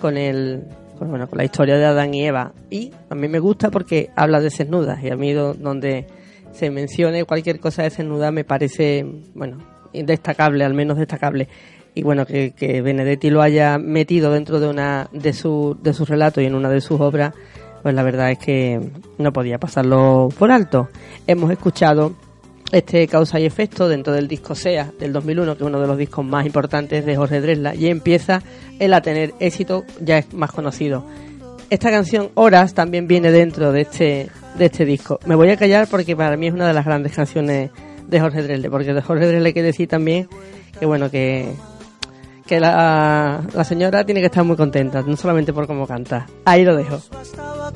[0.00, 0.64] con el
[0.98, 4.10] con, bueno, con la historia de Adán y Eva y a mí me gusta porque
[4.16, 6.06] habla de desnudas y a mí do- donde
[6.52, 9.58] se mencione cualquier cosa de desnuda me parece, bueno,
[9.92, 11.48] destacable, al menos destacable.
[11.94, 16.08] Y bueno, que, que Benedetti lo haya metido dentro de una de, su, de sus
[16.08, 17.34] relatos y en una de sus obras,
[17.82, 18.80] pues la verdad es que
[19.18, 20.88] no podía pasarlo por alto.
[21.26, 22.14] Hemos escuchado
[22.72, 25.96] este Causa y Efecto dentro del disco SEA del 2001, que es uno de los
[25.96, 28.42] discos más importantes de Jorge Dresla, y empieza
[28.78, 31.04] él a tener éxito, ya es más conocido.
[31.70, 35.18] Esta canción Horas también viene dentro de este, de este disco.
[35.26, 37.70] Me voy a callar porque para mí es una de las grandes canciones
[38.06, 40.28] de Jorge Dresle, porque de Jorge Dresle hay que decir también
[40.78, 41.52] que bueno, que,
[42.46, 46.26] que la, la señora tiene que estar muy contenta, no solamente por cómo canta.
[46.44, 47.00] Ahí lo dejo.
[47.10, 47.72] Pasar,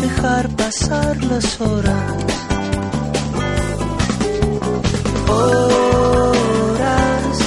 [0.00, 1.16] dejar pasar.
[5.28, 7.38] Horas,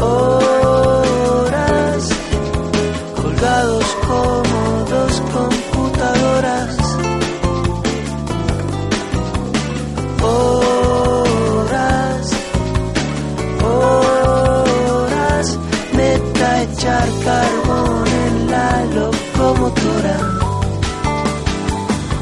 [0.00, 2.08] horas,
[3.14, 6.76] colgados como dos computadoras.
[10.22, 12.26] Horas,
[13.64, 15.46] horas,
[15.92, 20.18] meta echar carbón en la locomotora.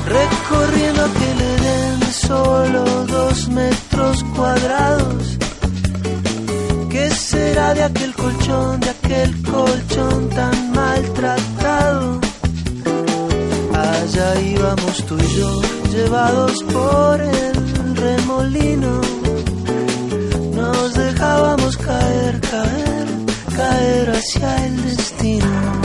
[0.06, 3.83] Recorriendo aquel Edén solo dos metros
[4.34, 5.38] cuadrados.
[6.90, 12.20] ¿Qué será de aquel colchón, de aquel colchón tan maltratado?
[13.72, 19.00] Allá íbamos tú y yo, llevados por el remolino.
[20.54, 23.06] Nos dejábamos caer, caer,
[23.56, 25.83] caer hacia el destino.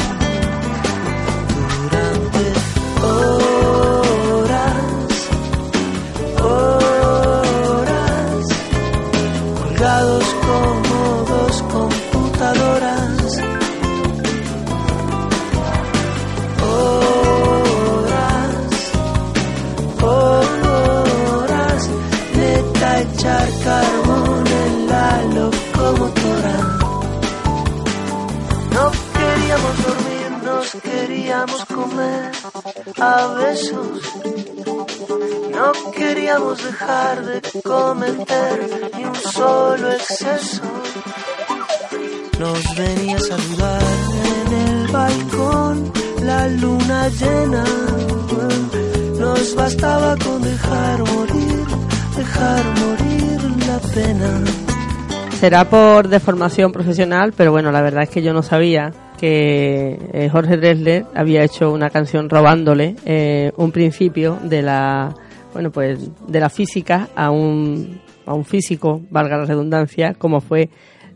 [33.01, 34.01] A besos.
[35.51, 40.61] No queríamos dejar de cometer ni un solo exceso.
[42.39, 43.81] Nos venía a saludar
[44.47, 47.63] en el balcón la luna llena.
[49.19, 51.65] Nos bastaba con dejar morir,
[52.15, 54.43] dejar morir la pena.
[55.39, 60.29] Será por deformación profesional, pero bueno, la verdad es que yo no sabía que eh,
[60.29, 65.13] Jorge Dresler había hecho una canción robándole eh, un principio de la
[65.53, 70.69] bueno pues de la física a un a un físico, valga la redundancia, como fue.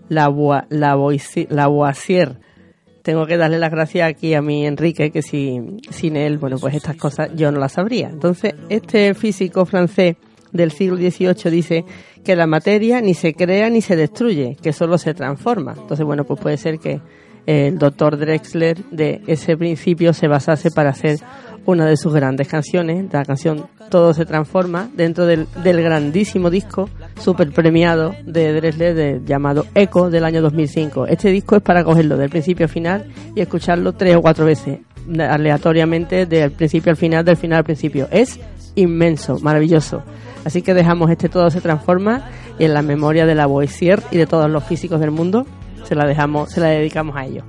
[0.09, 0.29] La
[0.69, 2.39] Lavoisier.
[3.03, 6.73] Tengo que darle las gracias aquí a mi Enrique, que si, sin él, bueno, pues
[6.75, 8.09] estas cosas yo no las sabría.
[8.09, 10.17] Entonces, este físico francés
[10.51, 11.85] del siglo XVIII dice
[12.23, 15.73] que la materia ni se crea ni se destruye, que solo se transforma.
[15.77, 16.99] Entonces, bueno, pues puede ser que
[17.45, 21.19] el doctor Drexler de ese principio se basase para hacer
[21.65, 26.89] una de sus grandes canciones, la canción Todo se transforma, dentro del, del grandísimo disco
[27.19, 31.07] super premiado de Drexler de, llamado Echo del año 2005.
[31.07, 34.79] Este disco es para cogerlo del principio al final y escucharlo tres o cuatro veces,
[35.17, 38.07] aleatoriamente del principio al final, del final al principio.
[38.11, 38.39] Es
[38.75, 40.03] inmenso, maravilloso.
[40.45, 42.29] Así que dejamos este Todo se transforma
[42.59, 45.45] en la memoria de la Boisier y de todos los físicos del mundo
[45.83, 47.43] se la dejamos, se la dedicamos a ellos.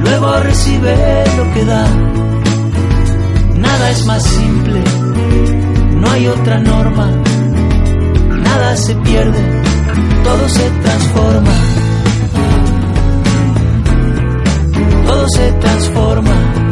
[0.00, 1.88] Luego recibe lo que da.
[3.56, 4.80] Nada es más simple,
[5.94, 7.10] no hay otra norma.
[8.42, 9.62] Nada se pierde,
[10.24, 11.52] todo se transforma.
[15.06, 16.71] Todo se transforma.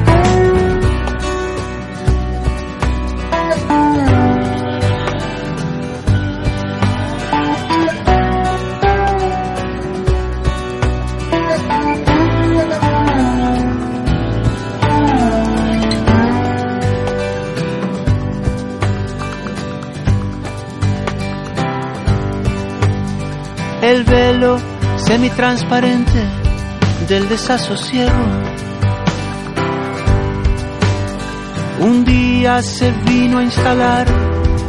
[23.91, 24.57] El velo
[24.95, 26.23] semitransparente
[27.09, 28.11] del desasosiego.
[31.81, 34.07] Un día se vino a instalar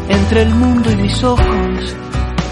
[0.08, 1.96] entre el mundo y mis ojos.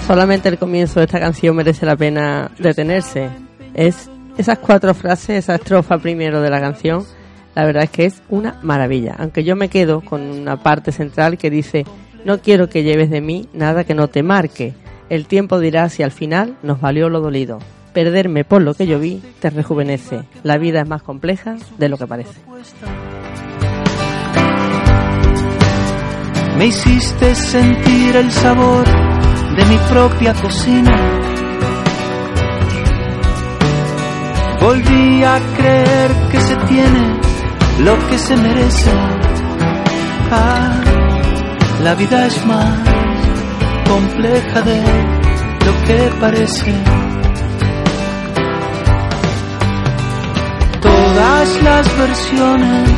[0.06, 3.30] Solamente el comienzo de esta canción merece la pena detenerse.
[3.74, 4.08] Es
[4.38, 7.04] esas cuatro frases, esa estrofa primero de la canción,
[7.56, 9.16] la verdad es que es una maravilla.
[9.18, 11.84] Aunque yo me quedo con una parte central que dice,
[12.24, 14.74] no quiero que lleves de mí nada que no te marque
[15.10, 17.58] el tiempo dirá si al final nos valió lo dolido.
[17.92, 20.22] Perderme por lo que yo vi te rejuvenece.
[20.44, 22.40] La vida es más compleja de lo que parece.
[26.56, 28.84] Me hiciste sentir el sabor
[29.56, 30.96] de mi propia cocina.
[34.60, 37.20] Volví a creer que se tiene
[37.82, 38.92] lo que se merece.
[40.30, 40.80] Ah,
[41.82, 42.99] la vida es más
[43.90, 44.80] compleja de
[45.66, 46.72] lo que parece.
[50.80, 52.90] Todas las versiones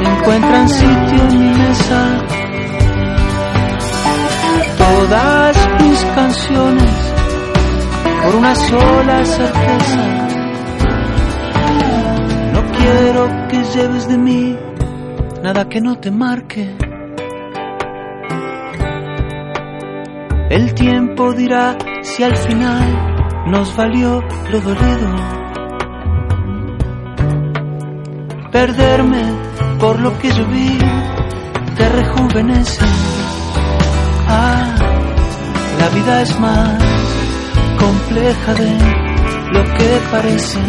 [0.00, 2.02] encuentran sitio en mi mesa.
[4.84, 6.96] Todas mis canciones
[8.22, 10.04] por una sola certeza.
[12.54, 14.56] No quiero que lleves de mí
[15.42, 16.83] nada que no te marque.
[20.50, 24.20] El tiempo dirá si al final nos valió
[24.50, 25.14] lo dolido.
[28.52, 29.22] Perderme
[29.80, 30.78] por lo que yo vi
[31.76, 32.84] te rejuvenece.
[34.28, 34.74] Ah,
[35.78, 36.78] la vida es más
[37.78, 38.78] compleja de
[39.52, 40.60] lo que parece.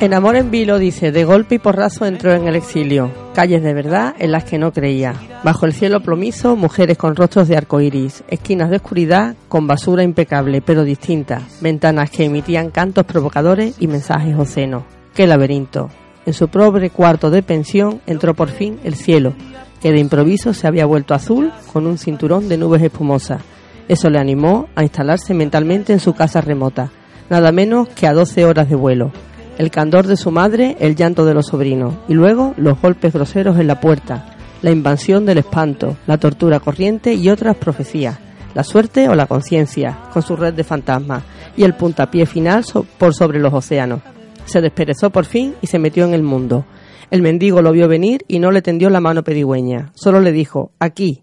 [0.00, 3.72] En Amor en Vilo dice, de golpe y porrazo entró en el exilio, calles de
[3.72, 5.14] verdad en las que no creía.
[5.44, 10.60] Bajo el cielo plomizo, mujeres con rostros de arcoíris, esquinas de oscuridad con basura impecable
[10.60, 14.82] pero distinta, ventanas que emitían cantos provocadores y mensajes ocenos.
[15.14, 15.88] ¡Qué laberinto!
[16.26, 19.32] En su pobre cuarto de pensión entró por fin el cielo,
[19.80, 23.42] que de improviso se había vuelto azul con un cinturón de nubes espumosas.
[23.86, 26.90] Eso le animó a instalarse mentalmente en su casa remota,
[27.30, 29.12] nada menos que a 12 horas de vuelo
[29.58, 33.58] el candor de su madre, el llanto de los sobrinos, y luego los golpes groseros
[33.58, 38.18] en la puerta, la invasión del espanto, la tortura corriente y otras profecías,
[38.54, 41.22] la suerte o la conciencia, con su red de fantasmas,
[41.56, 42.64] y el puntapié final
[42.98, 44.00] por sobre los océanos.
[44.44, 46.64] Se desperezó por fin y se metió en el mundo.
[47.10, 50.72] El mendigo lo vio venir y no le tendió la mano pedigüeña, solo le dijo,
[50.78, 51.22] aquí.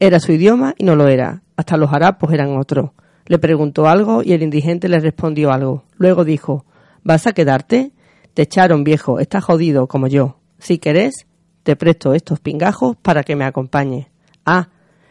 [0.00, 2.90] Era su idioma y no lo era, hasta los harapos eran otros.
[3.26, 5.84] Le preguntó algo y el indigente le respondió algo.
[5.96, 6.64] Luego dijo,
[7.08, 7.92] ¿Vas a quedarte?
[8.34, 10.36] Te echaron, viejo, estás jodido como yo.
[10.58, 11.26] Si querés,
[11.62, 14.10] te presto estos pingajos para que me acompañe.
[14.44, 14.68] Ah,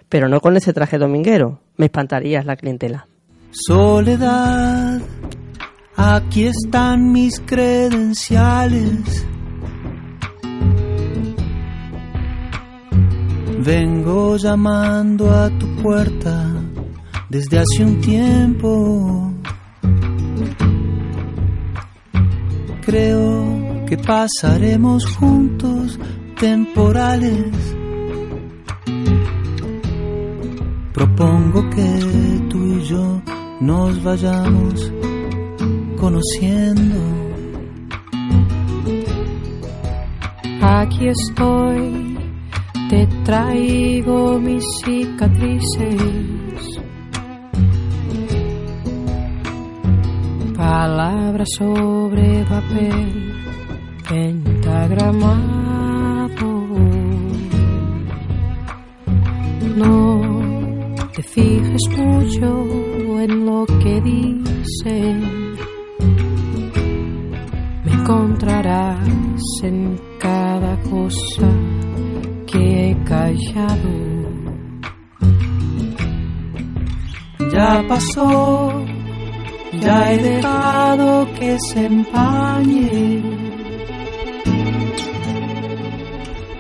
[0.07, 1.59] pero no con ese traje dominguero.
[1.75, 3.07] Me espantarías la clientela.
[3.49, 5.01] Soledad,
[5.95, 9.25] aquí están mis credenciales.
[13.65, 16.61] Vengo llamando a tu puerta
[17.27, 19.33] desde hace un tiempo.
[22.87, 25.99] Creo que pasaremos juntos
[26.39, 27.51] temporales.
[30.93, 33.21] Propongo que tú y yo
[33.59, 34.93] nos vayamos
[35.99, 37.01] conociendo.
[40.61, 42.17] Aquí estoy,
[42.89, 46.36] te traigo mis cicatrices.
[50.67, 53.33] Palabras sobre papel
[54.05, 55.37] pentagramado.
[59.77, 60.21] No
[61.15, 62.65] te fijes mucho
[63.21, 65.55] en lo que dicen.
[67.85, 69.07] Me encontrarás
[69.63, 71.49] en cada cosa
[72.45, 74.17] que he callado.
[77.53, 78.83] Ya pasó,
[79.81, 83.23] ya he dejado que se empañe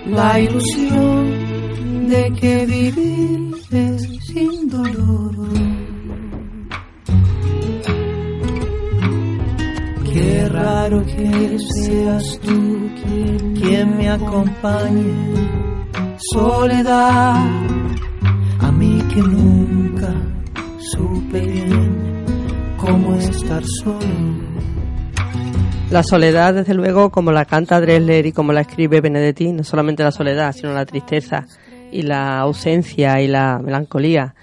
[0.05, 5.35] la ilusión de que vivir es sin dolor.
[10.05, 12.89] Qué raro que seas tú
[13.55, 15.13] quien, me acompañe.
[16.33, 17.45] Soledad,
[18.59, 20.13] a mí que nunca
[20.79, 21.96] supe
[25.91, 30.03] La soledad, desde luego, como la canta Dresler y como la escribe Benedetti, no solamente
[30.03, 31.45] la soledad, sino la tristeza
[31.91, 34.35] y la ausencia y la melancolía.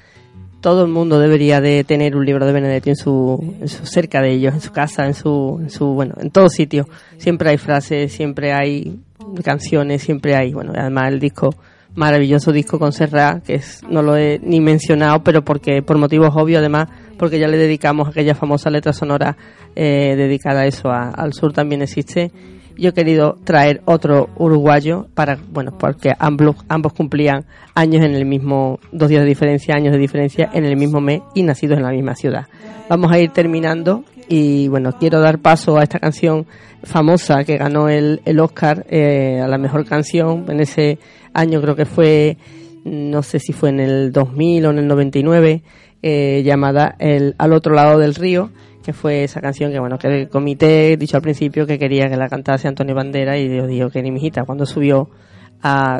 [0.61, 4.55] Todo el mundo debería de tener un libro de Benedetti en su, cerca de ellos,
[4.55, 6.89] en su casa, en su, en su, bueno, en todo sitio.
[7.19, 9.01] Siempre hay frases, siempre hay
[9.43, 11.55] canciones, siempre hay, bueno, además el disco
[11.95, 16.31] maravilloso disco con Serra, que es, no lo he ni mencionado, pero porque por motivos
[16.35, 16.89] obvios, además,
[17.19, 19.37] porque ya le dedicamos aquella famosa letra sonora
[19.77, 22.31] eh, dedicada a eso, al sur también existe.
[22.77, 28.25] Yo he querido traer otro uruguayo para, bueno, porque ambos, ambos cumplían años en el
[28.25, 31.85] mismo, dos días de diferencia, años de diferencia en el mismo mes y nacidos en
[31.85, 32.47] la misma ciudad.
[32.89, 36.47] Vamos a ir terminando y bueno, quiero dar paso a esta canción
[36.83, 40.99] famosa que ganó el, el Oscar eh, a la mejor canción en ese
[41.33, 42.37] año, creo que fue,
[42.85, 45.63] no sé si fue en el 2000 o en el 99,
[46.07, 48.51] eh, llamada el Al otro lado del río,
[48.85, 52.17] que fue esa canción que, bueno, que el comité, dicho al principio, que quería que
[52.19, 55.09] la cantase Antonio Bandera y yo digo que ni mi hijita, cuando subió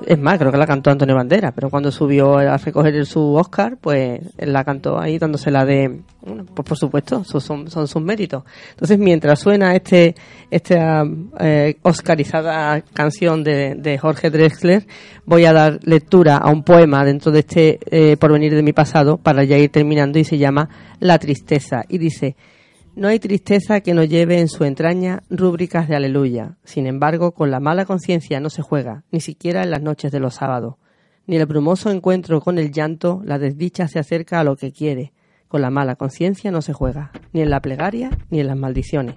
[0.07, 3.79] es más, creo que la cantó Antonio Bandera, pero cuando subió a recoger su Oscar,
[3.81, 8.45] pues la cantó ahí dándosela de, bueno, pues por supuesto, son, son sus méritos.
[8.73, 10.15] Entonces, mientras suena este
[10.51, 11.05] esta
[11.41, 14.87] eh, oscarizada canción de, de, Jorge Drexler,
[15.25, 19.17] voy a dar lectura a un poema dentro de este eh, Porvenir de mi pasado
[19.17, 20.69] para ya ir terminando y se llama
[21.01, 22.37] La tristeza y dice
[22.97, 26.59] no hay tristeza que no lleve en su entraña rúbricas de aleluya.
[26.65, 30.21] Sin embargo, con la mala conciencia no se juega, ni siquiera en las noches de
[30.21, 30.77] los sábados.
[31.27, 35.13] Ni el brumoso encuentro con el llanto, la desdicha se acerca a lo que quiere.
[35.49, 39.17] Con la mala conciencia no se juega, ni en la plegaria ni en las maldiciones.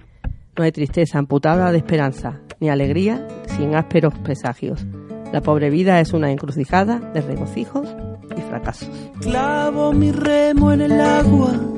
[0.56, 4.86] No hay tristeza amputada de esperanza, ni alegría sin ásperos presagios.
[5.32, 7.94] La pobre vida es una encrucijada de regocijos
[8.36, 8.90] y fracasos.
[9.20, 11.77] Clavo mi remo en el agua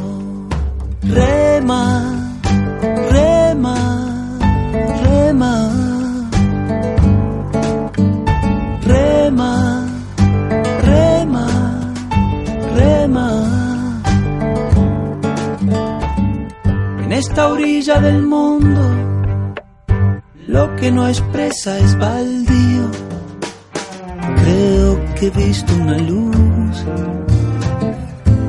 [1.13, 1.83] Rema,
[3.11, 3.77] rema,
[5.03, 5.55] rema.
[8.85, 9.85] Rema,
[10.83, 11.47] rema,
[12.77, 13.27] rema.
[17.03, 18.81] En esta orilla del mundo,
[20.47, 22.89] lo que no expresa es baldío.
[24.43, 26.85] Creo que he visto una luz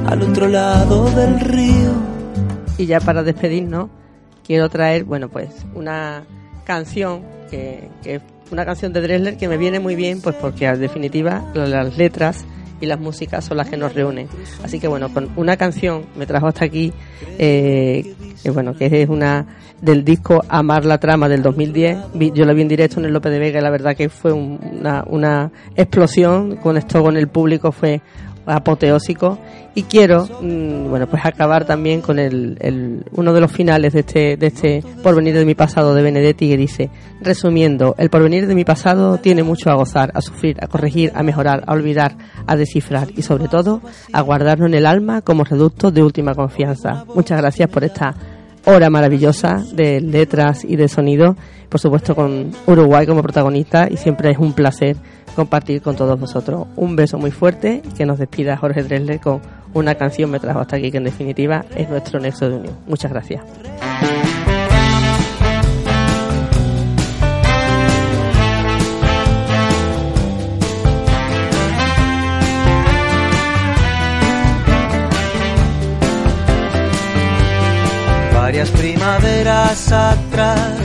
[0.07, 2.12] al otro lado del río
[2.79, 3.91] y ya para despedirnos,
[4.47, 6.25] quiero traer, bueno, pues una
[6.65, 8.21] canción que, que
[8.51, 12.45] una canción de Dresler que me viene muy bien, pues porque en definitiva las letras
[12.81, 14.29] y las músicas son las que nos reúnen.
[14.63, 16.93] Así que bueno, con una canción me trajo hasta aquí,
[17.39, 19.47] eh, que bueno, que es una
[19.81, 21.99] del disco Amar la Trama del 2010.
[22.35, 24.33] Yo la vi en directo en el López de Vega y la verdad que fue
[24.33, 28.01] una, una explosión, con esto con el público fue
[28.47, 29.39] apoteósico.
[29.75, 34.37] Y quiero mm, bueno pues acabar también con el, uno de los finales de este
[34.37, 36.91] de este porvenir de mi pasado de Benedetti que dice
[37.23, 41.23] resumiendo el porvenir de mi pasado tiene mucho a gozar a sufrir a corregir a
[41.23, 42.17] mejorar a olvidar
[42.47, 43.81] a descifrar y sobre todo
[44.13, 47.07] a guardarnos en el alma como reducto de última confianza.
[47.15, 48.15] Muchas gracias por esta
[48.65, 51.37] hora maravillosa de letras y de sonido
[51.73, 54.95] por supuesto con Uruguay como protagonista y siempre es un placer
[55.35, 56.67] compartir con todos vosotros.
[56.77, 59.41] Un beso muy fuerte y que nos despida Jorge Dresler con
[59.73, 62.77] una canción me trajo hasta aquí que en definitiva es nuestro nexo de unión.
[62.87, 63.43] Muchas gracias.
[78.45, 80.81] Varias primaveras atrás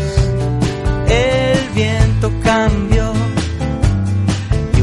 [1.09, 3.11] el viento cambió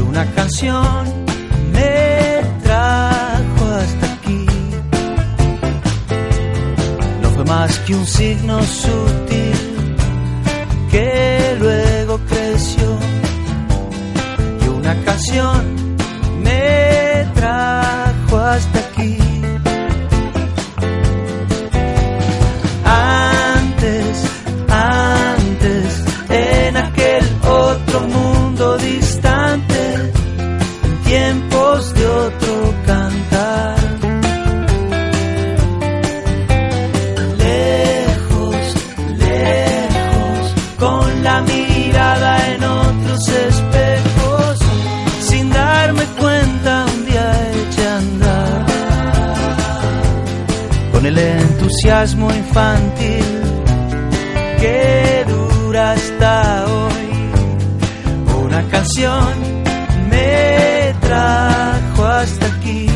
[0.09, 1.25] una canción
[1.71, 4.45] me trajo hasta aquí.
[7.21, 9.95] No fue más que un signo sutil
[10.91, 12.97] que luego creció
[14.65, 15.63] y una canción
[16.43, 18.84] me trajo hasta aquí.
[51.85, 53.25] Entusiasmo infantil
[54.59, 59.33] que dura hasta hoy, una canción
[60.09, 62.87] me trajo hasta aquí.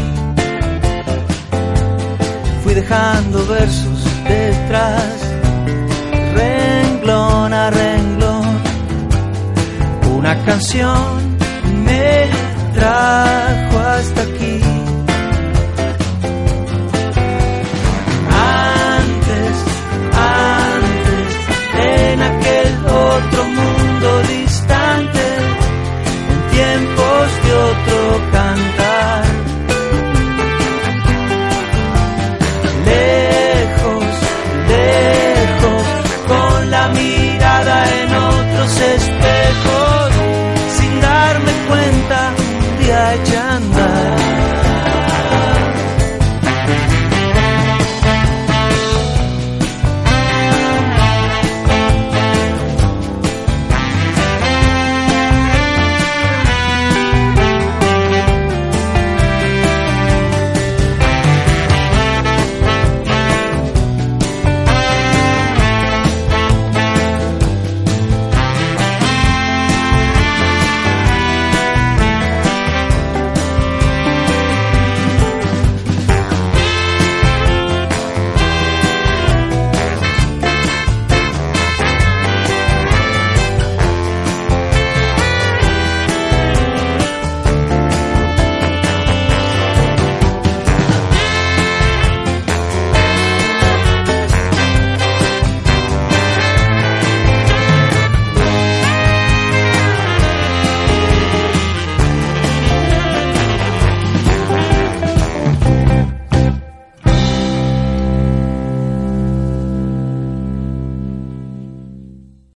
[2.64, 5.14] Fui dejando versos detrás,
[6.34, 8.60] renglón a renglón.
[10.18, 11.38] Una canción
[11.86, 12.28] me
[12.74, 14.19] trajo hasta